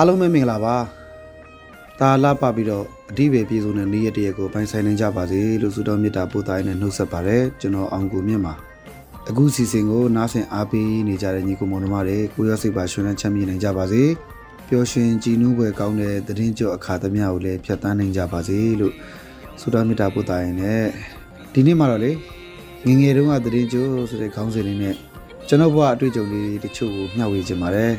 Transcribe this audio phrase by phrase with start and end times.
[0.00, 0.76] အားလုံးပဲမင်္ဂလာပါ
[2.00, 8.54] ဒါလာပပြီးတော့အဓိပ္ပာယ်ပြည်စုံတဲ့နေ့ရက်တရက်ကိုပိုင်ဆိုင်နိုင်ကြပါစေလို့ဆုတောင်းမေတ္တာပို့သားရင်းနဲ့နှုတ်ဆက်ပါတယ်ကျွန်တော်အောင်ကိုမြင့်ပါ
[9.28, 14.02] အခုစီစဉ်ကိုနားဆင်အားပေးနေကြတဲ့ညီကိုမောင်နှမတွေကိုရောစိတ်ပါရှင်လန်းချမ်းမြေ့နိုင်ကြပါစေ
[14.68, 18.94] ပျော်ရွှင်ကြည်နူးပွဲကောင်းတဲ့သတင်းကြောအခါသမယကိုလည်းဖြတ်တန်းနိုင်ကြပါစေလို့
[19.60, 20.82] ဆုတောင်းမေတ္တာပို့သားရင်းနဲ့
[21.52, 22.12] ဒီနေ့မှာတော့လေ
[22.86, 24.94] ငယ်ငယ်တုန်းကသတင်းကြောဆိုတဲ့ခေါင်းစဉ်လေးနဲ့
[25.48, 27.94] ကျွန်တော်ဘဝအတွေ့အကြုံလေးတချို့ကိုမျှဝေချင်ပါတယ်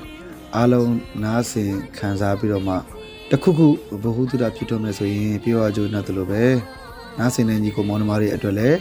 [0.56, 2.76] အားလုံးနားဆင်ခံစားပြီးတော့မှ
[3.32, 3.68] တခုခု
[4.04, 6.44] ဘ ഹു တုဒဖြစ်တော့မယ်ဆိုရင်ပြောရကြနဲ့တလို့ပဲ
[7.20, 8.78] နားဆင်နေညီကိုမောင်နှမတွေအတွက်လည်း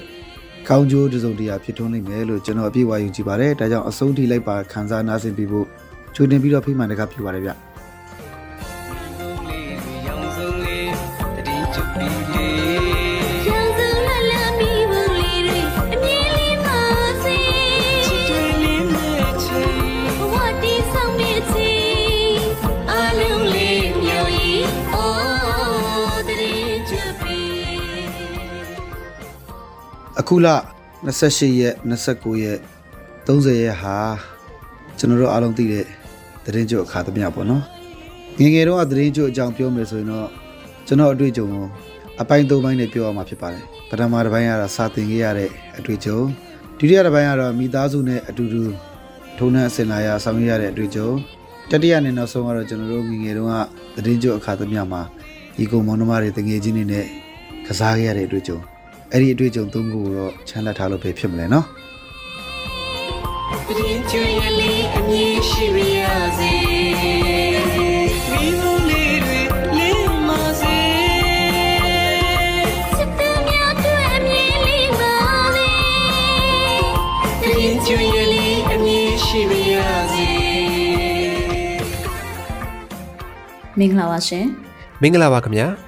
[0.68, 5.66] ကောင်းကျိုးတစ်စုံတစ်ရာဖြစ်ထွန်းနိုင်မယ်လို့ကျွန်တော်အပြည့်အဝယုံကြည်ပါတယ်ဒါကြောင့်အဆုံးထိလိုက်ပါခံစားနားဆင်ပြီးဖို့
[6.14, 7.50] ကြိုတင်ပြီးတော့ဖိမှန်တကားပြပါတယ်ဗျ
[30.20, 30.48] အခုလ
[31.06, 32.58] 28ရက်29ရက်
[33.26, 33.96] 30ရက်ဟာ
[34.98, 35.84] ကျွန်တော်တို့အားလုံးသိတဲ့
[36.44, 37.62] သတင်းကြိုအခါသမယပေါ့နော်
[38.38, 40.28] ငယ်ငယ်တော့သတင်းကြိုအကြောင်းပြောမယ်ဆိုရင်တော့
[40.86, 41.66] ကျွန်တော်အတွေ့အကြုံကို
[42.20, 46.18] အပိုင်း၃ပိုင်းနဲ့ပြောရမှာဖြစ်ပါတယ်ပထမတစ်ပိုင်းကတော့စာသင်ခဲ့ရတဲ့အတွေ့အကြုံ
[46.78, 48.62] ဒုတိယတစ်ပိုင်းကတော့မိသားစုနဲ့အတူတူ
[49.38, 51.10] ထုံးနှံအစင်လာရဆောင်ရွက်ရတဲ့အတွေ့အကြုံ
[51.70, 53.56] တတိယနဲ့နောက်ဆုံးကတော့ကျွန်တော်တို့ငယ်ငယ်တုန်းက
[53.96, 55.02] သတင်းကြိုအခါသမယမှာ
[55.56, 57.06] ဒီကုံမောင်နှမတွေတငယ်ချင်းတွေနဲ့
[57.66, 58.77] ကစားခဲ့ရတဲ့အတွေ့အကြုံ
[59.12, 61.66] အဲ့ဒီအတွေ့အကြုံသုံးခုကိုတော့ချမ်းလက်ထားလို့ပဲဖြစ်မလဲနော်
[63.66, 65.98] တတိချွေရလေးအမြင်ရှိပါရ
[66.38, 66.54] စေ
[68.30, 69.40] မိမလေးတွေ
[69.76, 70.30] လေးမ
[70.60, 70.80] စေ
[72.96, 75.14] စစ်တမ်းများတွေ့အမြင်လေးပါ
[75.56, 75.70] လေ
[77.40, 79.74] တတိချွေရလေးအမြင်ရှိပါရ
[80.14, 80.30] စေ
[83.78, 84.46] မင်္ဂလာပါရှင်
[85.00, 85.87] မင်္ဂလာပါခင်ဗျာ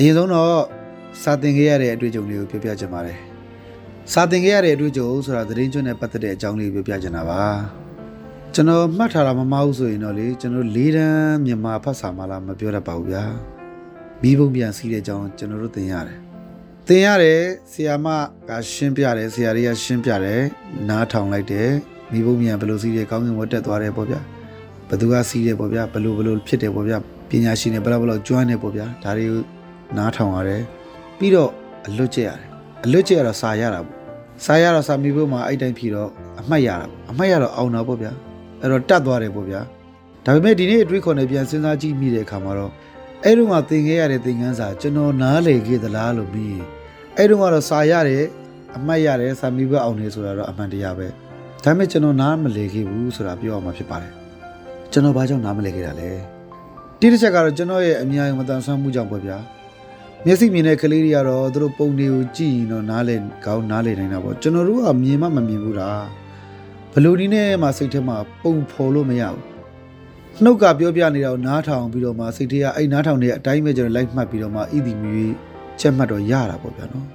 [0.00, 0.54] အရင်ဆုံးတော့
[1.22, 3.18] စာသင်ခဲ့ရတဲ့အတွေ့အကြုံလေးကိုပြောပြချင်ပါတယ်
[4.12, 7.42] စာသင်ခဲ့ရတဲ့အတွေ့အကြုံဆိုတာသတင်းကျွန်းနဲ့ပတ်သက်တဲ့အကြောင်းလေးကိုပြောပြချင်တာပါ
[8.54, 13.24] ကျွန်တော်မှတ်ထားတာမမှားဘူးဆိုရင်တော့လေကျွန်တော်လေးတန်းမြန်မာဖတ်စာမလားမပြောတတ်ပါဘူးဗျာ
[14.22, 16.18] မိဘုံပြန်စီးတဲ့အကြောင်းကျွန်တော်တို့သင်ရတယ်
[16.88, 17.40] သင်ရတယ်
[17.72, 18.06] ဆီယာမ
[18.48, 20.42] ကရှင်းပြတယ်ဆီယာတွေကရှင်းပြတယ်
[20.88, 21.70] နားထောင်လိုက်တယ်
[22.12, 24.20] မိဘုံပြန်ဘယ်လိုစီးတယ်ကောင်းကင်ဘဝတက်သွားတယ်ပေါ့ဗျာ
[24.88, 29.59] ဘသူကစီးတယ်ပေါ့ဗျာဘလို့ဘလို့ဖြစ်တယ်ပေါ့ဗျာပညာရှင်တွေဘလောက်ဘလောက်ကျွမ်းတယ်ပေါ့ဗျာဒါတွေကို
[29.96, 30.62] နားထောင်ရတယ်
[31.18, 31.50] ပြီးတော့
[31.86, 32.48] အလွတ်ကျက်ရတယ်
[32.84, 33.96] အလွတ်ကျက်ရတော့စာရတာပေါ့
[34.44, 38.12] စာရတော့စာမိဖို့မှာအဲ့တိုင်းဖြီတော့အမှတ်ရတာပေါ့အမှတ်ရတော့အောင်တာပေါ့ဗျာ
[38.60, 39.60] အဲ့တော့တတ်သွားတယ်ပေါ့ဗျာ
[40.24, 42.72] ဒါပေမဲ့ဒီနေ့အတွေးခေါ်နေပြန်စဉ်းစားကြည့်မိတဲ့အခါမှာတော့
[43.24, 46.64] အဲ့တုန်းကသင်ခဲ့ရတဲ့သင်ခန်းစာကျွန်တော်နားလေခဲ့သလားလို့ပြီးရင်
[47.16, 48.24] အဲ့တုန်းကတော့စာရတယ်
[48.76, 51.06] အမှတ်ရတယ်စာမိဖို့အောင်နေဆိုတာတော့အမှန်တရားပဲ
[51.64, 54.12] ဒါပေမဲ့ကျွန်တော်နားမလေခဲ့ဘူးဆိုတာပြောရမှာဖြစ်ပါတယ်
[54.92, 56.10] ကျွန်တော်ဘာကြောင့်နားမလဲခဲ့တာလဲ
[57.00, 59.38] တိတစ်ချက်ကတော့ကျွန်တော်ရဲ့အများကြီးမတန်ဆွမ်းမှုကြောင့်ပဲဗျာ
[60.26, 66.04] မျက်စိမြင်တဲ့ကလေးတွေကတော့သူတို့ပုံတွေကိုကြည့်ရင်တော့နားလဲကောင်းနားလဲနိုင်တာပေါ့ကျွန်တော်တို့ကမြင်မှမမြင်ဘူးလား
[66.92, 69.42] ဘယ်လိုနည်းနဲ့မှစိတ်ထဲမှာပုံဖော်လို့မရဘူး
[70.42, 75.24] နှုတ်ကပြောပြနေတာကိုနားထောင်ပြီးတော့မှစိတ်ထဲကအဲ့နားထောင်နေတဲ့အတိုင်းပဲကျွန်တော်လိုက်မှတ်ပြီးတော့မှဣတိမီ
[75.80, 77.06] ချက်မှတ်တော့ရတာပေါ့ဗျာနော်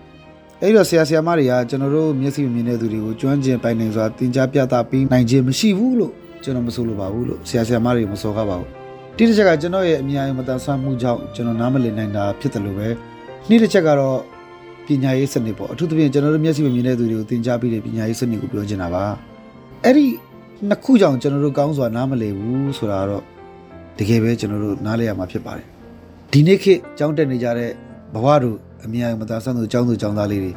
[0.62, 6.14] အဲ့တော့ဆရာဆရာမတွေကကျွန်တော်တို့မျက်စိမမြင်တဲ့သူတွေကိုကျွမ်းကျင်ပိုင်နိုင်စွာသင်ကြားပြသပေးနိုင်ခြင်းမရှိဘူးလို့
[6.44, 8.85] ကျွန်တော်မဆိုလိုပါဘူးလို့ဆရာဆရာမတွေမစော်ကားပါဘူး
[9.18, 12.88] တိတစ်ချက်ကကျွန်တော်ရဲ့အများကြီးမတန်ဆွမ်းမှုကြောင့်ကျွန်တော်နားမလည်နိုင်တာဖြစ်တယ်လို့ပဲ
[13.50, 14.20] နေ့တစ်ချက်ကတော့
[14.86, 19.06] ပညာရေးစနစ်ပေါ့အထူးသဖြင့်ကျွန်တော်တို့မျက်စိမမြင်တဲ့သူတွေကိုသင်ကြားပေးတဲ့ပညာရေးစနစ်ကိုပြောချင်တာပါ
[19.84, 20.06] အဲ့ဒီ
[20.70, 23.24] နှစ်ခုကြောင့်ကျွန်တော်တို့ကောင်းစွာနားမလည်ဘူးဆိုတာကတော့
[23.98, 25.68] တကယ်ပဲကျွန်တော်တို့နားလည်ရမှာဖြစ်ပါတယ်
[26.32, 27.72] ဒီနေ့ခေတ်ကြောင်းတက်နေကြတဲ့
[28.14, 30.52] ဘဝတို့အများကြီးမတန်ဆွမ်းသူကျောင်းသူကျောင်းသားလေးတွေ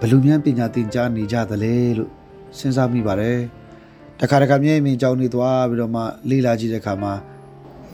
[0.00, 2.10] ဘယ်လိုများပညာသင်ကြားနေကြသလဲလို့
[2.58, 3.38] စဉ်းစားမိပါတယ်
[4.20, 7.12] တခါတခါမြဲမြင်ကြောင်းနေသွားပြီးတော့မှလေ့လာကြည့်တဲ့အခါမှာ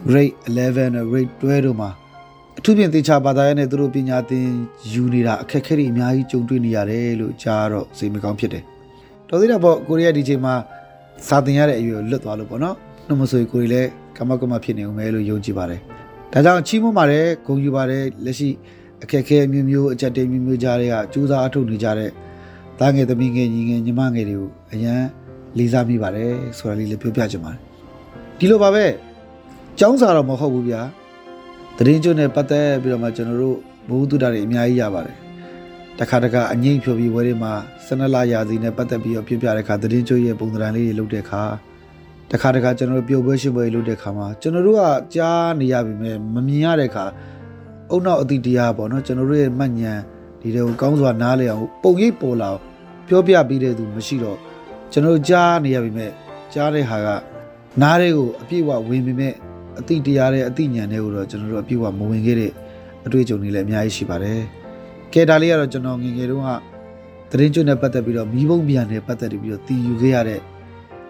[0.08, 1.90] grade 11နဲ့ grade 12တို့မှာ
[2.58, 4.48] အထူးဖြင့်သင်္ချာဘာသာရေးနဲ့သူတို့ပညာသင်
[4.92, 8.64] ယူနေတာအခက်အခဲတွေအများကြီးကြုံတွေ့နေရတယ်လို့ကြားတော့စိတ်မကောင်းဖြစ်တယ်။
[9.28, 10.54] တော်သေးတာပေါ့ကိုရီးယားဒီချိန်မှာ
[11.28, 12.76] စာသင်ရတဲ့အရွယ်ကိုလွတ်သွားလို့ပေါ့နော်
[13.06, 15.80] နှုတ်မဆိုရင်ကိုယ်ကြီးလည်းကမကမဖြစ်နေဦးမယ်လို့ယုံကြည်ပါတယ်
[16.32, 18.48] ဒါကြောင့်ချီးမွမ်းပါတယ်ဂုဏ်ယူပါတယ်လက်ရှိ
[19.02, 22.10] အခက်အခဲအမျိုးမျိုးအကြက်တေးမျိုးမျိုးကြားတွေကစူးစမ်းအထုတ်နေကြတဲ့
[22.78, 25.02] တားငယ်သမီးငယ်ညီငယ်ညီမငယ်တွေကိုအရန်
[25.58, 27.60] လေးစားမိပါတယ်ဆိုတာလေးလည်းပြောပြချင်ပါတယ်
[28.38, 28.84] ဒီလိုပါပဲ
[29.80, 30.82] ចောင်းစာတော့မဟုတ်ဘူးဗျာ
[31.76, 33.58] သတင်းကျွတ်နဲ့ပတ်သက်ပြီးတော့မှကျွန်တော်တို့
[33.88, 35.16] ဘုဟုတုဒ္ဒတွေအများကြီးရပါတယ်
[35.98, 37.52] တခါတခါအငိမ့်ဖြောပြီးဝဲတွေမှာ
[37.86, 41.42] စနလရာစီနဲ့ပတ်သက်ပြီးတော့ပြပြတဲ့အခါသတင်းကျွတ်ရဲ့ပုံသဏ္ဍာန်လေးတွေလုပ်တဲ့အခါ
[42.30, 44.82] တခါတခါကျွန်တော်တို့ပျော်ပွဲရှိပွဲလုပ်တဲ့အခါမှာကျွန်တော်တို့က
[45.14, 47.04] ကြားနေရပြီမဲ့မမြင်ရတဲ့အခါ
[47.90, 50.00] အုံနောက်အတိတရားပေါ့နော်ကျွန်တော်တို့ရဲ့မှတ်ဉာဏ်
[50.40, 52.60] ဒီတွေကိုကောင်းစွာနားလည်အောင်ပုံရိပ်ပေါ်လာအောင်
[53.08, 54.38] ပြောပြပြီးတဲ့သူမရှိတော့
[54.92, 56.12] ကျွန်တော်တို့ကြားနေရပြီမဲ့
[56.54, 57.08] ကြားတဲ့ဟာက
[57.82, 59.34] နားတွေကိုအပြည့်အဝဝင်ပြီးမဲ့
[59.78, 62.52] အတိတရားတဲ့အတိညာတွေကိုတော့ကျွန်တော်တို့အပြည့်အဝမဝင်ခဲ့တဲ့
[63.06, 64.40] အတွေ့အကြုံတွေလည်းအများကြီးရှိပါတယ်။
[65.12, 66.50] ကဲဒါလေးကတော့ကျွန်တော်ငယ်ငယ်တုန်းက
[67.30, 70.40] သတင်းကျွတ်နဲ့ပတ်သက်ပြီးတော့မီးဘုံပြန်နဲ့ပတ်သက်ပြီးတော့တည်ယူခဲ့ရတဲ့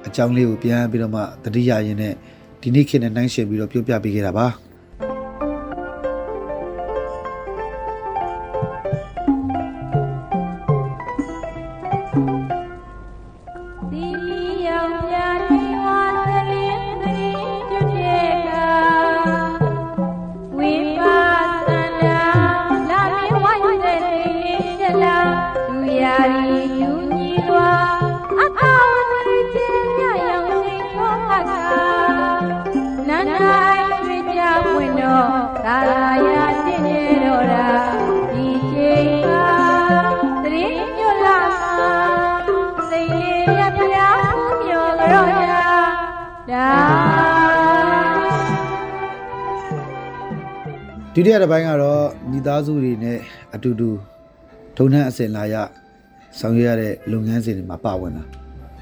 [0.07, 2.15] အကြောင်းလေးကိုပြန်ပြီးတော့မှသတိရရင်နဲ့
[2.61, 4.47] ဒီနေ့ခေတ်နဲ့နှိုင်းယှဉ်ပြီးတော့ပြောပြပေးခဲ့တာပါ။
[51.22, 53.20] ဒုတိယတစ်ပိုင်းကတော့မိသားစုတွေနဲ့
[53.56, 53.90] အတူတူ
[54.78, 55.56] ထုံနှံအစင်လာရ
[56.40, 58.24] ဆောင်ရွက်ရတဲ့လုပ်ငန်းစဉ်တွေမှာပါဝင်တာ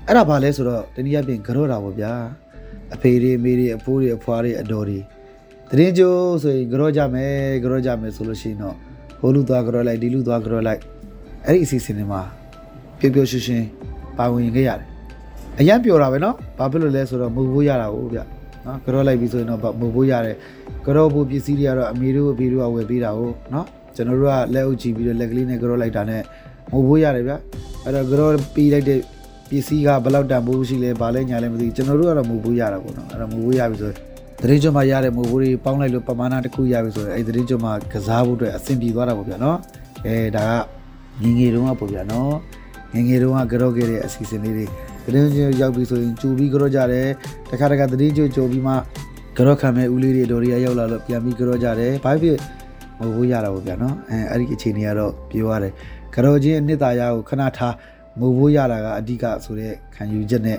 [0.08, 2.12] အဲ့ဒါဘာလဲဆိုတော့တနည်းအားဖြင့်ကြော့တာပေါ့ဗျာ
[2.94, 5.00] အဖေတွေအမေတွေအဖိုးတွေအဖွားတွေအတော်တွေ
[5.70, 8.76] တရင်ကျိုးဆိုရင်ကြော့ကြမယ်ကြော့ကြမယ်ဆိုလို့ရှိရင်တော့
[9.20, 10.82] ဟိုလူသွားကြော့လိုက်ဒီလူသွားကြော့လိုက်
[11.46, 12.22] အဲ့ဒီအစီအစဉ်တွေမှာ
[13.00, 13.64] ပျော်ပျော်ရွှင်ရွှင်
[14.18, 14.88] ပါဝင်ခဲ့ရတယ်
[15.60, 18.20] အရန်ပျော်တာပဲเนาะဘာဖြစ်လို့လဲဆိုတော့မူဖို့ရတာဟုတ်ဗျ
[18.67, 20.37] နော်ကြော့လိုက်ပြီဆိုရင်တော့မူဖို့ရတယ်
[20.85, 23.67] ကြောဖို့ပစ္စည်းတွေကတော့အမေတို့အဖေတို့ကဝယ်ပေးတာဟုတ်နော်
[23.97, 26.23] ကျွန်တော်တို့ကလက်အုပ်ချီပြီးတော့လက်ကလေးနဲ့ကြောလိုက်တာနဲ့
[26.73, 27.33] ငိုဖို့ရတယ်ဗျ
[27.85, 28.99] အဲ့တော့ကြောပေးလိုက်တဲ့
[29.51, 33.97] ပစ္စည်းကဘယ်လောက်တန်ဖိုးရှိလဲဘာလဲညာလဲမသိဘူးကျွန်တော်တို့ကတော့ငိုဖို့ရတာပေါ့နော်အဲ့တော့ငိုဖို့ရပြီဆိုရင်
[34.41, 39.59] သတင်းကျွမ်းမှာရတဲ့ငိုဖို့တွေပေါင်းလိုက်လို့ပမာဏတစ်ခုရပြီဆိုရင်အဲ့သတင်းကျွမ်းမှာကစားဖို့အတွက်အဆင်ပြေသွားတာပေါ့ဗျာနော်
[40.07, 40.47] အဲဒါ
[41.23, 42.35] ကငငယ်တုန်းကပေါ့ဗျာနော်
[42.95, 44.67] ငငယ်တုန်းကကြောခဲ့တဲ့အစီအစဉ်လေးတွေ
[45.11, 47.07] သတင်းကျွမ်းရောက်ပြီဆိုရင်ကြူပြီးကြောကြတယ်
[47.51, 48.75] တခါတခါသတင်းကျွမ်းကြိုပြီးမှ
[49.37, 52.37] ကြောခံမဲ့ဦးလေးတွေတော်ရီရောက်လာလို့ပြန်ပြီးကြောကြတယ်ဘာဖြစ်
[52.99, 55.73] မဟုတ်ဘူးရတာပေါ့ဗျာနော်အဲအဲ့ဒီအခြေအနေကတော့ပြောရတယ်
[56.15, 57.75] ကြောချင်းအနှစ်သာရကိုခဏထား
[58.19, 60.59] မဟုတ်ဘူးရတာကအဓိကဆိုတဲ့ခံယူချက်နဲ့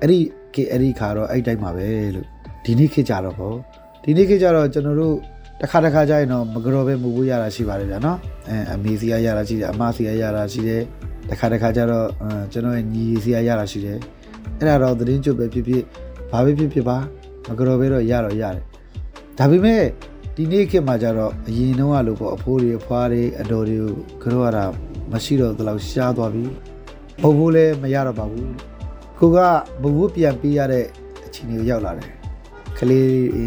[0.00, 0.18] အဲ့ဒီ
[0.54, 2.26] ကေအဲ့ဒီခါတော့အဲ့တိုင်းပါပဲလို့
[2.64, 3.56] ဒီနေ့ခေတ်ကြတော့ပေါ့
[4.04, 5.16] ဒီနေ့ခေတ်ကြတော့ကျွန်တော်တို့
[5.64, 8.18] တစ်ခါတစ်ခါကြရင်တော့မကြောပဲမဟုတ်ဘူးရတာရှိပါတယ်ဗျာနော်
[8.48, 10.82] အဲအမေစီကရတာရှိတယ်အမစီကရတာရှိတယ်
[11.28, 13.98] တစ်ခါတစ်ခါကြတော့အဲကျွန်တော်ရဲ့ညီစီကရတာရှိတယ်
[14.58, 15.82] အဲ့ဒါတော့သတင်းကြွပဲဖြစ်ဖြစ်
[16.30, 16.98] ဘာပဲဖြစ်ဖြစ်ပါ
[17.46, 18.64] မကြော်ပဲတော့ရတော့ရတယ်
[19.38, 19.82] ဒါပေမဲ့
[20.36, 24.64] ဒီနေ့ခေတ်မှာကျတော့အရင်တုန်းကလို့ပေါ့အဖိုးတွေအဖွားတွေအတော်တွေကိုကြောရတာ
[25.12, 26.44] မရှိတော့တလောက်ရှားသွားပြီ
[27.22, 28.52] ဘုံဘိုးလည်းမရတော့ပါဘူး
[29.18, 29.38] ကိုက
[29.82, 30.84] ဘုံဘိုးပြန်ပေးရတဲ့
[31.26, 32.10] အခြေအနေကိုရောက်လာတယ်
[32.78, 33.46] ကလေးတွေ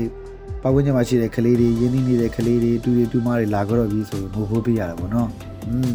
[0.64, 5.28] ပတ်ဝန်းကျင်မှာရှိတဲ့ကလေးတွေရင်းနှီးနေတဲ့ကလေးတွေတူတွေတူမတွေလာကြတော့ပြီဆိုရင်ဘုံဘိုးပေးရတာပေါ့နော်
[5.68, 5.94] อืม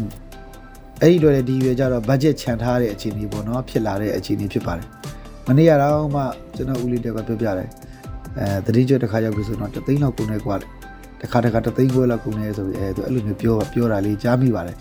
[1.02, 4.86] အဲ့ဒီတော့လေဒီရွယ်ကျတော့ budget ခြံထားတဲ့အခြေအနေပေါ့နော်ဖြစ်လာတဲ့အခြေအနေဖြစ်ပါတယ်
[5.46, 6.22] မနေ့ကတော့မှ
[6.56, 7.68] ကျွန်တော်ဦးလေးတက်ကပြောပြတယ်
[8.38, 10.56] အဲတတိကျွတ်တစ်ခါရောက်ပြီဆိုတော့တသိန်းလောက်ကုန်နေกว่า
[11.20, 14.76] တစ်ခါတစ်ခါတသိန်းခွဲလောက်ကုန်နေဆိုပြီးအဲသူအဲ့လိုမျိုးပြောပြောတာလေးကြားမိပါတယ်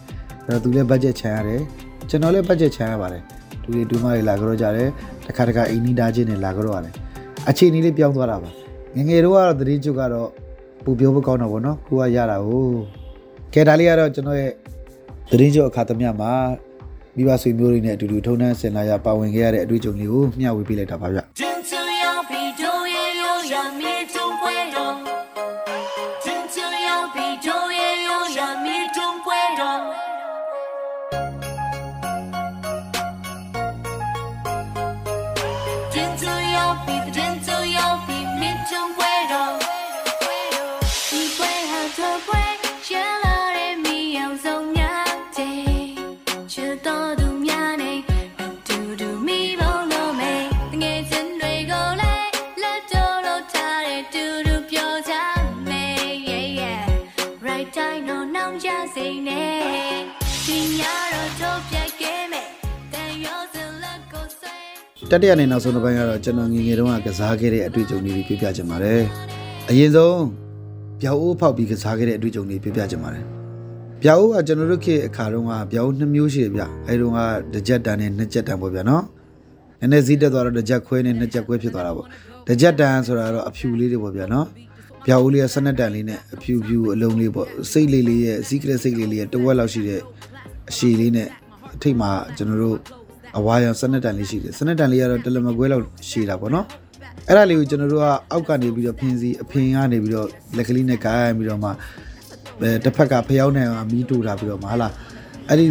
[0.46, 1.62] အဲ့တော့သူလည်း budget ချန်ရတယ်
[2.10, 3.22] ကျွန်တော်လည်း budget ချန်ရပါတယ်
[3.64, 4.90] သူတွေတူမတွေလာကြတော့ကြတယ်
[5.26, 6.94] တစ်ခါတစ်ခါအိမ်နီးသားချင်းတွေလာကြတော့ရတယ်
[7.50, 8.50] အခြေအနေလေးပြောင်းသွားတာပါ
[8.97, 10.29] ငယ်ငယ်တော့ကတော့တတိကျွတ်ကတော့
[10.85, 12.75] ပူပြောဖို့ကောင်းတော့ဗောနော်ကိုကရတာဟုတ်
[13.55, 14.53] ကဲဒါလေးကတော့ကျွန်တော်ရဲ့
[15.31, 16.33] တတိကျွတ်အခါသမယမှာ
[17.17, 21.50] မိဘဆွေမျိုးတွေနဲ့အတူတူထုံနှန်းဆင်လာရပါဝင်ခဲ့ရတဲ့အတွေ့အကြုံလေးကိုမျှဝေပေးလိုက်တာပါဗျ
[57.77, 60.01] တိုင်းတော့နှောင်ရစိမ့်နဲ့
[60.47, 60.83] ဒီည
[61.15, 62.49] တော့ထုတ်ပြတ်ခဲ့မယ်
[62.93, 69.03] တန်ရောစလက်ကိုဆဲတတိယနေ့နောက်ဆုံးတစ်ပိုင်းကတော့ကျွန်တော်ငငယ်တုန်းကကစားခဲ့တဲ့အတွေ့အကြုံတွေပြပြချင်ပါတယ်
[69.71, 70.23] အရင်ဆုံး
[71.01, 73.25] ပြောက်အိုးဖောက်ပြီးကစားခဲ့တဲ့အတွေ့အကြုံတွေပြပြချင်ပါတယ်
[74.03, 77.21] ပြောက်အိုးကကျွန်တော်တို့ခေတ်အခါတုန်းကပြောက်အိုးနှစ်မျိုးရှိတယ်ဗျအဲတုန်းက
[77.53, 79.05] တစ်ကြက်တန်နဲ့နှစ်ကြက်တန်ပေါ့ဗျာနော်
[79.81, 82.07] နည်းနည်းဈေးတက်သွားတော့တစ်ကြက်ခွဲနဲ့နှစ်ကြက်ခွဲဖြစ်သွားတာပေါ့
[82.47, 84.47] တစ်ကြက်တန်ဆိုတာတော့အဖြူလေးတွေပေါ့ဗျာနော်
[85.07, 90.01] ပြောက်အိုးလေးကစနက်တန်လေးနဲ့အဖြူဖြူအလုံးလေးပေါ့စိတ်လေးလေးရဲ့စီးကလေးစိတ်လေးလေးရဲ့တဝက်လောက်ရှိတဲ့
[90.71, 91.29] အရှည်လေးနဲ့
[91.75, 92.79] အထိတ်မှာကျွန်တော်တို့
[93.39, 96.67] အဝါရောင်စနက်တန်လေးရှိတယ်စနက်တန်လေးကတော့တလမကွဲလောက်ရှည်တာပေါ့နော်
[97.29, 101.71] အဲ့ဒါလေးကိုကျွန်တော်တို့ကအောက်ကနေပြီးတော့ဖင်းစီအဖင်ကနေပြီးတော့လက်ကလေးနဲ့ကိုင်းပြီးတော့မှ
[102.61, 104.89] အဲတစ်ဖက်ကဖျောင်းနေအောင်မီးတူတာပြီးတော့မှဟာလာ
[105.49, 105.67] အဲ့ဒီ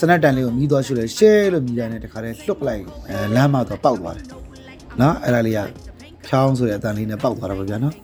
[0.00, 4.26] စနက်တန်လေးကိုမီးသွားရှုလဲရှဲလို့မီးတိုင်းနဲ့တခါတည်းလွတ်ပလိုက်အဲလမ်းမှာတော့ပေါက်သွားတယ်
[5.00, 5.60] နော်အဲ့ဒါလေးက
[6.26, 7.94] ဖြောင်းဆိုတဲ့အတန်လေးနဲ့ပေါက်သွားတာပေါ့ဗျာနော်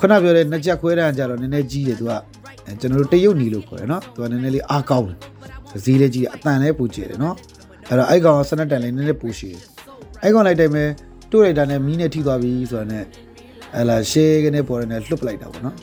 [0.00, 2.12] ခုနပြောတဲ့နှစ်ချက်ခွဲတန်းကြတော့နည်းနည်းကြီးတယ်သူက
[2.66, 5.18] အဲကျွန်တော်တို့တရုတ်နီလို့ခေါ်တယ်နော်သူကနည်းနည်းလေးအားကောင်းတယ်
[5.84, 7.34] ဈေးလေးကြီးအတန်လေးပူကျတယ်နော်
[7.88, 9.62] အဲ့တော့အဲ့ကောင်ကစနက်တန်လေးနည်းနည်းပူရှိတယ်
[10.22, 10.84] အဲ့ကောင်လိုက်တိုင်းပဲ
[11.30, 13.04] တိုးလိုက်တာနဲ့မီးနဲ့ထိသွားပြီဆိုတာနဲ့
[13.74, 15.76] အဲ့လာရှေးကနေပေါ်ရနေလှုပ်ပလိုက်တာပေါ့နော်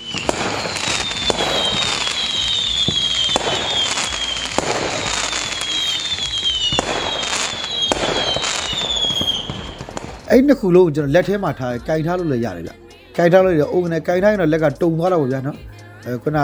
[10.31, 12.85] အဲ့နှစ်ခုလုံးကိုကျွန်တော်လက်ထဲမှာထားကင်ထားလို့လည်းရတယ်ဗျ
[13.17, 15.57] ကင်ထားလို့ရအိုးကနေကင်ထားရင်တော့လက်ကတုံသွားတာပေါ့ဗျာနော်
[16.05, 16.38] အဲခုန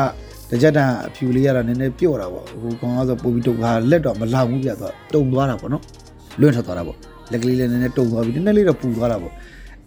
[0.52, 5.84] တကြက်တန်အဖြူလေးရတာနည်းနည်းပြော့တာပေါ့ဟိုကောင်ကဆိုပို့ပြီးတုံခါလက်တော့မလောင်ဘူးဗျတော့တုံသွားတာပေါ့နော်
[6.42, 6.98] လွင့်ထွက်သွားတာပေါ့
[7.32, 9.34] လက်ကလေးလည်းနည်းနည်းတုံသွားပြီနည်းနည်းလေးတော့ပူသွားတာပေါ့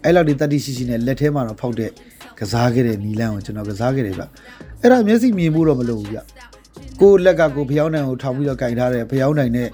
[0.03, 1.89] အဲ့လောက်ဒီတတိရှိရှိနဲ့လက်ထဲမှာတော့ဖောက်တဲ့
[2.39, 4.23] ကစားခဲ့တဲ့နီလန်းကိုကျွန်တော်ကစားခဲ့တယ်ဗျ
[4.81, 6.19] အဲ့ဒါမျက်စိမြင်ဖို့တော့မလိုဘူးဗျ
[7.01, 9.69] ကိုယ့်လက်ကကိုဖျောင်းနိုင်ကိုထောင်ပြီးတော့ကင်ထားတယ်ဖျောင်းနိုင်တဲ့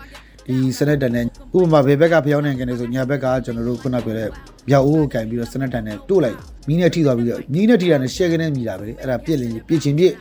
[0.47, 1.25] ဒီစနက်တန်နဲ့
[1.57, 4.27] ဥပမာဘယ်ဘက်ကဖျောင်းနိုင်ကနေဆိုညာဘက်ကကျွန်တော်တို့ခုနပြောတဲ့
[4.69, 10.13] ဗျောက်အိုးကိုကင်ပြီးတော့စနက်တန်နဲ့တိုးလိုက်မီးနဲ့ထိသွားပြီးတော့မီးနဲ့ထိတာနဲ့ရှယ်ကနေမြည်တာပဲလေအဲ့ဒါပြစ်ရင်ပြစ်ချင်းပြစ်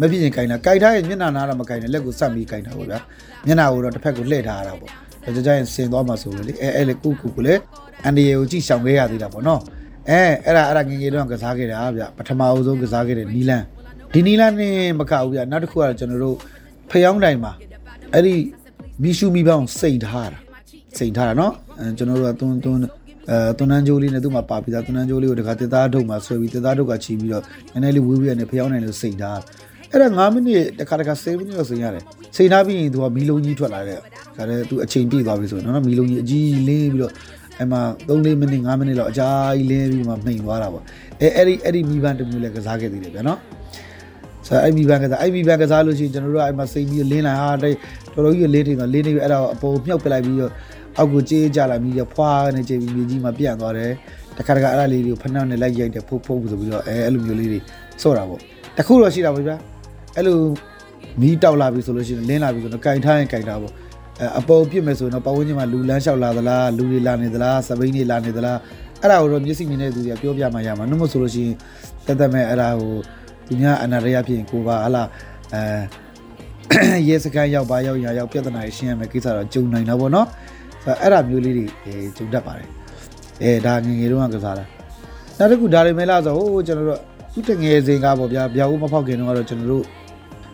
[0.00, 2.98] မပြစ်ရင်ကင်တာကင်ထားရင်မျက်နှာနာတော့မကင်နဲ့လက်ကိုစပ်ပြီးကင်တာပေါ့ဗျာ
[3.46, 4.90] မျက်နှာကိုတော့တစ်ဖက်ကိုလှည့်ထားရတာပေါ့
[5.24, 7.54] ဒါကြကြရင်ဆင်သွားမှာဆိုလို့လေအဲအဲ့လေကုကုကိုလေ
[8.04, 9.60] အန်ဒီယေကိုကြည့်ရှောင်ခဲ့ရသေးတာပေါ့နော်
[10.10, 13.62] အဲအဲ့ဒါအဲ့ဒါငငယ်တော့ကစားခဲ့တာဗျပထမအဆုံးကစားခဲ့တဲ့နီလန်
[14.12, 16.36] ဒီနီလန်နဲ့မကဘူးဗျနောက်တစ်ခုကတော့ကျွန်တော်တို့
[16.90, 17.52] ဖျောင်းတိုင်မှာ
[18.14, 18.34] အဲ့ဒီ
[19.02, 20.38] မီရှူမီပေါင်းစိန်ထားတာ
[20.98, 22.80] စိန်ထားတာနော်အဲကျွန်တော်တို့ကတွန်းတွန်း
[23.30, 29.40] အဲတွန်းနှန်းကြိုးလေးနဲ့သူ့မှာပါပြီးသားတွန်းနှန်းကြိုးလေးကိုတခါတစ်သားထုတ်မှာဆွဲပြီးတစ်သားထုတ်ကချီပြီးတော့နည်းနည်းလေးဝေးဝေးနဲ့ဖျောင်းနိုင်လို့စိန်ထား
[29.92, 32.04] အဲ့ဒါ9မိနစ်တခါတခါ7မိနစ်လောက်စိန်ရတယ်
[32.36, 37.12] စိန်ထားပြီးရင်သူကမီလုံးကြီးထွက်လာတဲ့ဒါလည်းသူအချိန်ပြည့်သွားပြီဆိုရင်နော်မီလုံးကြီးအကြီးလင်းပြီးတော့
[37.58, 40.84] အဲ့မှာ3-4မိနစ်5မိနစ်လောက်အကြာကြီးလင်းပြီးမှနှိမ်သွားတာပေါ့
[41.20, 43.38] အဲအဲ့ဒီအဲ့ဒီမီဘန်တစ်မျိုးလည်းကစားခဲ့သေးတယ်ဗျာနော်
[44.48, 50.52] ဆိုတော့အဲ့မီဘန်ကစားအဲ့မီဘန်ကစားလို့ရှိရင်ကျွန်တော်တို့ကအဲ့မှာစိန်ပြီးလင်းလာဟာတော်တော်ကြီးလေးထိန်သွားလင်းနေပြီးအဲ့ဒါအပေါ်မြှောက်ပလိုက်ပြီးတော့
[50.98, 53.92] အောက်ကိုကြေးကြလာပြီးတော့ဖွာနေကြေးပြီးမြေကြီးမှာပြန့်သွားတယ်
[54.36, 57.58] တခါတခါအဲ့ဒါလေးတွေကိုဖနှောက်နဲ့လိုက်ရိုက်တယ်ဖုတ်ဖုတ်ဆိုပြီးတော့အဲအဲ့လိုမျိုးလေးတွေ
[58.02, 58.40] စော့တာပေါ့
[58.76, 59.56] တခုတော့ရှိတာပေါ့ဗျာ
[60.16, 60.38] အဲ့လို
[61.20, 63.72] မီးတောက်လာပြီဆိုလို့ရှိရင်လင်းလာပြီဆိုတော့ကင်ထားရင်ကင်ထားပေါ့
[64.20, 68.58] အဲအပေါ်ပြစ်မယ်ဆိုရင်တော့ပတ်ဝန်းကျင်မှာလူလန်းလျှောက်လာသလားလူတွေလာနေသလားစပိန်တွေလာနေသလား
[69.02, 71.54] အဲ့ဒါကိုတော့မျက်စိမြင်တဲ့သူတွေကပြောပြမှရမှာနှုတ်မဆိုလို့ရှိရင်
[72.06, 72.92] တက်တက်မဲ့အဲ့ဒါကို
[73.48, 75.02] သူများအနာရရဖြစ်ရင်ကိုပါဟလာ
[75.54, 80.26] အဲရဲစကန်ရောက်ပါရောက်ရရောက်ပြဿနာရှင်းရမယ်ကိစ္စတော့ဂျုံနိုင်တာပေါ့နော်
[80.84, 81.66] ဆိုတော့အဲ့ဒါမျိုးလေးတွေ
[82.16, 82.68] ဂျုံတတ်ပါတယ်
[83.42, 84.64] အဲဒါငငယ်တုန်းကကစားတာ
[85.38, 87.00] နောက်တစ်ခုဒါတွေမဲလားဆိုဟိုကျွန်တော်တို့
[87.32, 89.84] ခုတငယ်စဉ်ကပေါ့ဗျာဗျာဦးမဖောက်ခင်တုန်းကတော့ကျွန်တော်တို့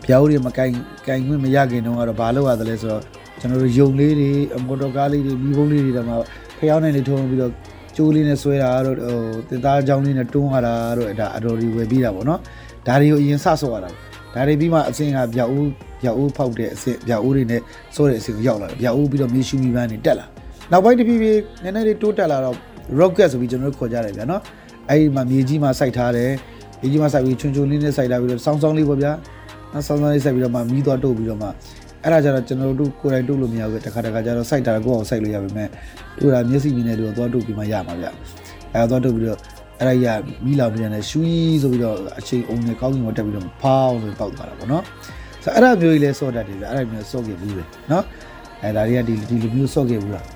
[0.07, 0.71] ဗျာဦးတွေမကင်
[1.07, 3.03] ကင်ခွင့်မရခင်တုန်းကတော့ဘာလုပ်ရသလဲဆိုတော့
[3.41, 4.31] ကျွန်တော်တို့ယုံလေးတွေ
[4.67, 6.15] မော်တော်ကားလေးတွေမိဘုံလေးတွေတော့မှ
[6.59, 7.53] ဖျောင်းနိုင်လေးထုံးပြီးတော့
[7.97, 12.41] ကျိုးလေးနဲ့ဆွဲတာတို့ဟိုတင်သားချောင်းလေးနဲ့တွန်းရတာတို့ဒါအတော်ဒီဝယ်ပြီးတာပေါ့နော်
[12.87, 13.91] ဒါတွေကိုအရင်စဆော့ရတာ
[14.35, 15.69] ဒါတွေပြီးမှအစင်ကဗျာဦး
[16.03, 17.61] ဗျာဦးဖောက်တဲ့အစင်ဗျာဦးတွေနဲ့
[17.95, 20.27] စိုးတဲ့အစင်ကိုရောက်လာတယ်ဗျာဦးပြီးတော့မြေရှူမီပန်းတွေတက်လာ
[20.71, 22.57] နောက်ပိုင်းတစ်ပြေးပြေးနည်းနည်းလေးတိုးတက်လာတော့
[22.99, 24.43] rocket ဆိုပြီးကျွန်တော်တို့ခေါ်ကြတယ်ဗျာနော်
[24.91, 26.31] အဲ့ဒီမှာမြေကြီးမှာစိုက်ထားတယ်
[26.81, 29.13] မြေကြီးမှာစိုက်ပြီးချွန်ချွန်လေးနဲ့စိုက်ထားပြီးတော့စောင်းစောင်းလေးပေါ့ဗျာ
[29.73, 31.49] နော်စောင်းစောင်းလေးစိုက်ပြီးတော့မှမီးသွားတုပ်ပြီးတော့မှ
[32.03, 35.69] အဲ့ဒါကြတော့ကျွန်တော်တို့ကိုယ်တိုင်တုပ်လို့မရဘူးတခါတခါကျတော့စိုက်တာကိုယ့်အောင်စိုက်လို့ရပါမယ်
[36.19, 38.07] တို့တာမျက်စိမြင်တဲ့လူတော့သွားတုပ်ပြီးမှရမှာဗျ
[38.73, 39.41] အဲ့ဒါသွားတုပ်ပြီးတော့
[39.81, 44.85] အဲ့ဒါကြီးကမီးလောင်ပြန်တယ်ရှူးဆိုပြီးတော့အချိန်အုံနဲ့ကောင်းကင်ကိုတက်ပြီးတော့ဖောင်းဆိုပေါက်သွားတာပေါ့နော်
[45.43, 48.05] ဆိုအဲ့ဒါမျိုးကြီးလဲစော့တတ်တယ်ဗျအဲ့ဒါမျိုးစော့ခဲ့ဘူးပဲနော်
[48.63, 50.27] အဲ့ဒါတွေကဒီဒီလိုမျိုးစော့ခဲ့ဘူးလား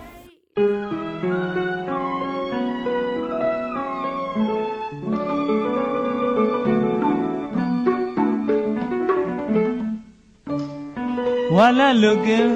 [11.55, 12.55] ဝါလလုကင်း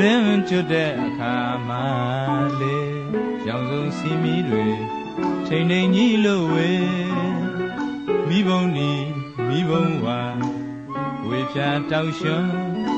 [0.12, 1.36] င်ကျွတ်တဲ့အခါ
[1.68, 1.84] မှာ
[2.60, 2.76] လေ
[3.46, 5.01] ရောင်စုံစီမီတွေ
[5.54, 6.70] ထိန်ထိန်ကြီးလို့ဝေ
[8.28, 8.92] မိဘုံနီ
[9.48, 10.20] မိဘုံဝါ
[11.26, 12.46] ဝေဖြာတောက်ရွှွန်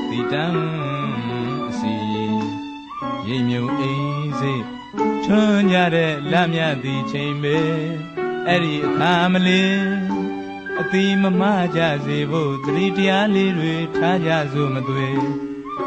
[0.09, 0.59] တီတန်း
[1.69, 1.95] အစီ
[3.27, 4.65] ရိပ်မြုံအိမ်စိတ်
[5.25, 7.57] ထွန်းကြတဲ့လမြသည်ချိန်ပဲ
[8.47, 9.79] အဲ့ဒီအခါမလေး
[10.79, 11.43] အတိမမ
[11.75, 15.09] ကြစေဖို့သတိတရားလေးတွေထားကြစို့မသွေ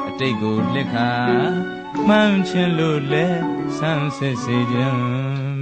[0.09, 1.13] အတိတ်ကိုလက်ခါ
[2.07, 3.27] မှန်ချင်လို့လဲ
[3.79, 5.03] ဆန်းစစ်စေခြင်း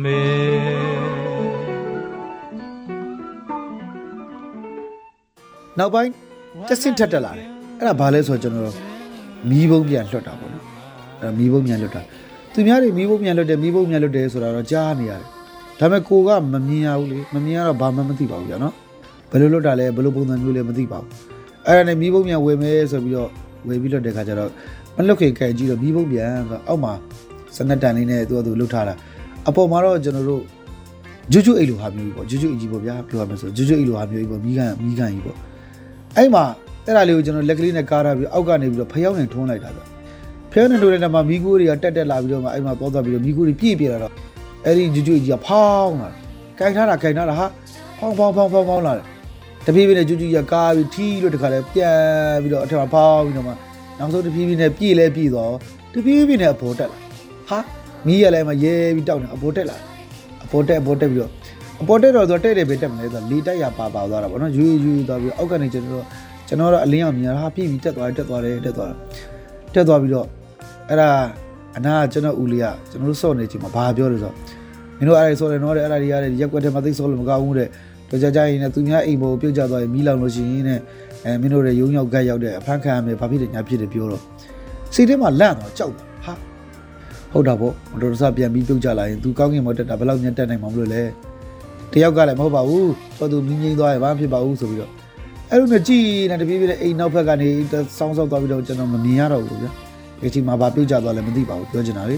[0.05, 0.46] ပဲ
[5.79, 6.11] နောက်ပိုင်း
[6.69, 7.47] တက်ဆင့်ထက်တက်လာတယ်
[7.79, 8.77] အဲ့ဒါဘာလဲဆိုတော့ကျွန်တော်တို့
[9.51, 10.65] မီးဘုံပြန်လွှတ်တာပေါ့နော်
[11.21, 12.03] အဲ့ဒါမီးဘုံပြန်လွှတ်တာ
[12.53, 15.23] သူများတွေမီးဘုံပြန်လွှတ်တယ်မီးဘုံပြန်လွှတ်တယ်ဆိုတာတော့ကြားနေရတယ်
[15.81, 18.75] ဒါပေမဲ့ကိုကမမြင်ရဘူးလေမမြင်ရတော့ဘာမှမသိပါဘူးကြာနော်
[19.31, 21.11] ဘယ်လိုလွှတ်တာလဲဘယ်လိုပုံစံမျိုးလဲမသိပါဘူး
[21.67, 23.31] အဲ့ဒါနဲ့မီးဘုံပြန်ဝယ်မယ်ဆိုပြီးတော့
[23.69, 24.51] ဝယ်ပြီးလွှတ်တဲ့ခါကျတော့
[24.97, 26.93] မလွှတ်ခင်ကြိုင်ကြည့်တော့မီးဘုံပြန်ဆိုအောက်မှာ
[27.57, 28.95] စနက်တန်လေးနဲ့သူကသူလှုပ်ထားတာ
[29.49, 30.43] အပေါ်မှာတော့ကျွန်တော်တို့
[31.33, 35.37] ဂျူဂျူအိတ်လိုဟာမျိုးကြီးပေါ့ဂျူဂျူအကြီးပေါ့ဗျာပြောရမယ်ဆိုဂျူဂျူအိတ်လိုဟာမျိုးကြီးပေါ့မီးကန်မီးကန်ကြီးပေါ့
[36.17, 36.45] အဲ့မှာ
[36.87, 39.85] အဲ့ဒါလေးကိုကျွန်တော်လက်ကလေးနဲ့ကားထားပြီးအောက်ကနေပြီးတော့ဖျောင်းနေထွန်းလိုက်တာဆို
[40.53, 44.13] ဖျောင်းနေလို့လည်းမှာမီးကိုတွေကတက်တက်လာပြီးတော့မှအဲ့မှာသွားသွားပြီးတော့မီးကိုတွေပြည့်ပြည့်လာတော့
[44.65, 46.11] အဲ့ဒီဂျူဂျူကြီးကဖောင်းလာ
[46.59, 47.47] ကြိုက်ထားတာကြိုက်ထားတာဟာ
[47.99, 49.05] ဖောင်းဖောင်းဖောင်းဖောင်းဖောင်းလာတယ်
[49.67, 51.97] တပြေးပြေးနဲ့ဂျူဂျူကြီးကကားပြီးထီးလို့တခါလဲပြန်
[52.43, 53.53] ပြီးတော့အထက်မှာဖောင်းပြီးတော့မှ
[53.99, 55.53] နောက်ဆုံးတပြေးပြေးနဲ့ပြည့်လဲပြည့်သွား
[55.93, 56.99] တပြေးပြေးနဲ့အပေါ်တက်လာ
[57.49, 57.59] ဟာ
[58.07, 59.77] မီးရလဲမှာရဲပြီးတောက်နေအပေါ်တက်လာ
[60.45, 61.33] အပေါ်တက်အပေါ်တက်ပြီးတော့
[61.83, 66.05] အပေါ်တက်တော့သူတဲ့တယ်ပဲတက်မလဲဆိုတော့လေတိုက်ရပါပါသွားတာပေါ့နော်ယူယူသွားပြီးအောက်ကနေကျွန်တော်တို့
[66.49, 68.99] ကျွန်တော်တော့အလင်းအောင်မြင်ရတာဟာပြည့်ပြီးတက်သွားတယ်တက်သွားတယ်တက်သွားတယ်
[69.75, 70.27] တက်သွားပြီးတော့
[70.89, 71.09] အဲ့ဒါ
[71.77, 74.35] အနာကကျွန်တော်ဦးလေးကကျွန်တော်တို့စော့နေချိန်မှာဘာပြောလဲဆိုတော့
[74.99, 77.69] မင်းတို့အဲ့ဒါစော့တယ်နော်တဲ့အဲ့ဒါတွေရတယ်ရက်ွက်ထဲမှာသိစော့လို့မကောင်းဘူးတဲ့
[78.11, 80.81] တော့ကြကြရင်လည်းသူများအိမ်ပေါ်ပြုတ်ကျသွားရင်မီးလောင်လို့ရှိရင်တဲ့
[81.25, 84.23] အဲမင်းတို့ရဲ့ရုံရောက်ဂတ်ရောက်တဲ့အဖမ်းခံရမယ်ဘာဖြစ်တယ်ညာဖြစ်တယ်ပြောတော့
[84.95, 86.35] စိတ်ထဲမှာလန့်သွားကြောက်တယ်ဟာ
[87.33, 91.03] ဟုတ်တာပေါ့မတော်တဆပြန်ပြီးပြုတ်ကျလာရင်သူကောင်းကင်မော်တက်တာဘယ်လောက်ညံတက်နိုင်မှာမလို့လဲ
[91.93, 94.91] တယောက်ကလည်းမဟုတ်ပါဘူးတော့သူမင်းငိမ့်သွားရင်ဘာဖြစ်ပါဘူးဆိုပြီးတော့
[95.51, 97.49] အဲ့လိုနဲ့ကြည်နေတပြေးပြေးနဲ့အိမ်နောက်ဘက်ကနေ
[97.99, 99.71] စောင်းစောင်းသွားပြီးတော့ကျွန်တော်မမြင်ရတော့ဘူးဗျာ
[100.21, 102.17] ဒီချိန်မှာဘာပြုတ်ကြသွားလဲမသိပါဘူးပြောချင်တာလေ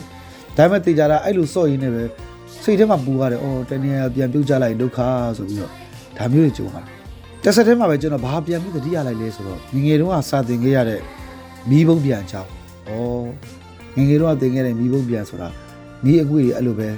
[0.57, 2.03] ဒါပေမဲ့တေချာတာအဲ့လိုစော့ရင်းနဲ့ပဲ
[2.63, 4.99] စိတ်ထဲမှာပူရတယ်အော်တနေ့ပြန်ပြုတ်ကြလိုက်ဒုက္ခ
[5.37, 5.71] ဆိုပြီးတော့
[6.17, 6.99] ဒါမျိုးတွေကြုံလာတယ်
[7.43, 11.01] တစ်ဆက်တည်းမှာပဲကျွန်တော်ဘာပြန်ပြီးသတိရလိုက်လဲဆိုတော့ငငယ်တုန်းကစာသင်ခဲ့ရတဲ့
[11.71, 12.51] မီးဘုံပြန်ချောင်း
[12.89, 15.49] ဩငငယ်တုန်းကသင်ခဲ့တဲ့မီးဘုံပြန်ဆိုတာ
[16.05, 16.89] မီးအကွေတွေအဲ့လိုပဲ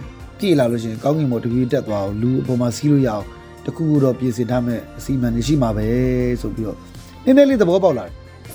[0.40, 3.24] ပြည့်လာလို့ရှိရင်ကောင်းကင်ဘုံတပြေးတက်သွားအောင်လူအပေါ်မှာစီးလို့ရအောင်
[3.64, 5.86] တခုခုတော့ပြင်ဆင်ထားမဲ့အစီအမံတွေရှိမှာပဲ
[6.40, 6.78] ဆိုပြီးတော့
[7.24, 8.14] နည်းနည်းလေးသဘောပေါက်လာတယ်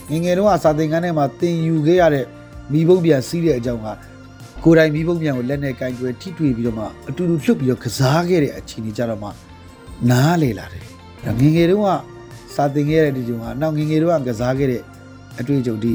[0.09, 2.25] ငယ်ငယ်တုန်းကစာသင်ခန်းထဲမှာသင်ယူခဲ့ရတဲ့
[2.71, 3.87] မိဘုံပြန်စီးတဲ့အကြောင်းက
[4.63, 9.29] ကိုယ်တိုင်မိဘုံပြန်ကိုလက်နဲ့ကင်ကျွဲထိတွေ့ပြီးတော့မှအတူတူလှုပ်ပြီးတော့ကစားခဲ့တဲ့အခြေအနေကြတော့မှ
[10.09, 10.83] နားလေလာတယ်
[11.25, 11.89] ဒါငယ်ငယ်တုန်းက
[12.55, 14.81] စာသင်ခဲ့ရတဲ့ဒီကြောင့်ကနောက်ငယ်ငယ်တုန်းကကစားခဲ့တဲ့
[15.39, 15.93] အတွေ့အကြုံဒီ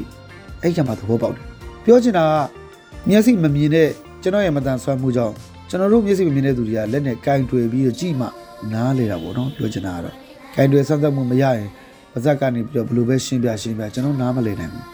[0.63, 1.45] အဲ့ကြမှာသဘောပေါက်တယ်
[1.85, 3.89] ပြောချင်တာကမျက်စိမမြင်တဲ့
[4.23, 5.35] ကျွန်တော်ရဲ့မတန်ဆွမ်းမှုကြောင့်
[5.71, 8.27] ကျွန်တော်တို့မျက်စိမမြင်တဲ့သူတွေကလက်နဲ့ကင်တွေ့ပြီးတော့ကြည့်မှ
[8.73, 10.15] နားလေတာပေါ့နော်ပြောချင်တာကတော့
[10.55, 11.69] ခိုင်တွေစမ်းသပ်မှုမရရင်
[12.13, 14.85] ပါဇက်ကနေပြီးတော့ဘယ်လိုပဲရှင်းပြရှင်းပြကျွန်တော်နားမလည်နိုင်ဘူး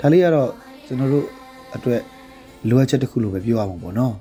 [0.00, 0.50] ဒါလေးကတော့
[0.86, 1.26] ကျွန်တော်တို့
[1.74, 2.00] အတွက်
[2.68, 4.14] လိုအပ်ချက်တစ်ခုလိုပဲပြောရမှာပေါ့နော်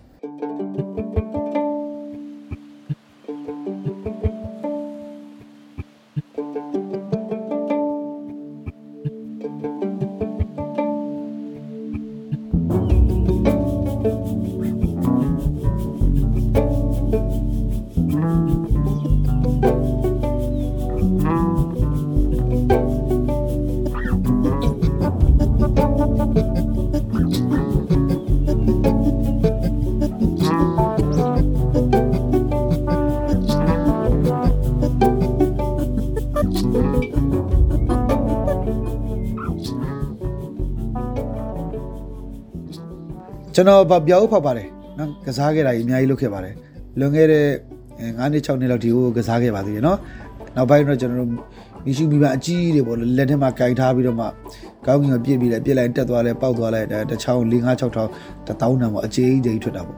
[43.56, 46.56] ကျွန်တော်ဗပြောက်ဖောက်ပါတယ်နော်ကစားခဲ့တာကြီးအများကြီးလုပ်ခဲ့ပါတယ်
[47.00, 47.46] လွန်ခဲ့တဲ့
[47.98, 49.98] 9နှစ်6နှစ်လောက်ဒီကိုကစားခဲ့ပါသေးတယ်နော်
[50.56, 51.30] နောက်ပိုင်းတော့ကျွန်တော်တို့
[51.86, 54.26] မီရှူမီပါအကြီးတွေပေါ့လက်ထဲမှာကင်ထားပြီးတော့မှ
[54.86, 58.10] ကောင်းကင်ကပြစ်ပြီးလိုက်ပြစ်လိုက်တက်သွားလဲပေါက်သွားလိုက်တစ်ချောင်း4 5 6ထောင်
[58.48, 59.98] တထောင်းတန်ပေါ့အကြီးကြီးထွက်တာပေါ့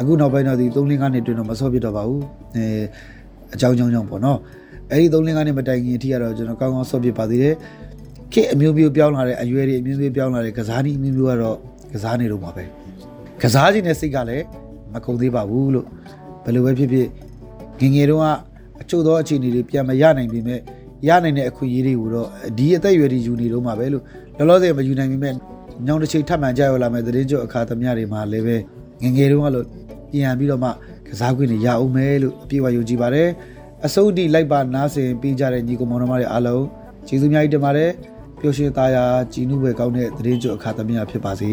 [0.00, 2.22] အခုနောက်ပိုင်းတော့ဒီ3 5နှစ်တွင်တော့မစောပြတော့ပါဘူး
[2.56, 2.66] အဲ
[3.54, 4.38] အကြောင်းကြောင်းကြောင့်ပေါ့နော်
[4.90, 7.54] အဲ့ဒီ3 5နှစ်မတိုင်ခင်အထိကတော့ကျွန်တော်ကောင်းကောင်းစောပြပါသေးတယ်
[8.32, 11.56] ခေတ်အမျိုးမျိုးပြောင်းလာတဲ့အရွယ်တွေအမျိုးမျိုးပြောင်းလာတဲ့ကစားနည်းအမျိုးမျိုးကတော့
[11.92, 12.83] ကစားနေတော့မှာပဲ
[13.42, 14.44] ကစားခြင်းနဲ့စိတ်ကလည်း
[14.92, 15.86] မကုန်သေးပါဘူးလို့
[16.44, 17.08] ဘယ်လိုပဲဖြစ်ဖြစ်
[17.80, 18.26] ငယ်ငယ်တုန်းက
[18.80, 20.60] အချို့သောအခြေအနေတွေပြန်မရနိုင်ပေမဲ့
[21.08, 24.02] ရနိုင်တဲ့အခွင့်အရေးတွေကိုတော့ဒီအသက်အရွယ်တွေယူနေတော့မှာပဲလို့
[24.36, 25.34] လောလောဆယ်မယူနိုင်ပေမဲ့
[25.86, 28.56] ညောင်တစ်ချိန်ထပ်မှန်ကြရလာမယ်သတင်းကြအခါသမယတွေမှာလည်းပဲ
[29.02, 29.66] ငယ်ငယ်တုန်းကလို့
[30.12, 30.70] ပြန်ပြီးတော့မှ
[31.08, 33.28] ကစားခွင့်တွေရအောင်မယ်လို့အပြည့်အဝယုံကြည်ပါတယ်
[33.86, 36.64] အစိုးအထိလိုက်ပါနားဆင်ပေးကြတဲ့ညီကောင်မောင်နှမတွေအားလုံး
[37.06, 37.90] ကျေးဇူးအများကြီးတင်ပါတယ်
[38.40, 41.52] ပျော်ရွှင်သားရာကြည်နုပဲကောင်းတဲ့သတင်းကြအခါသမယဖြစ်ပါစေ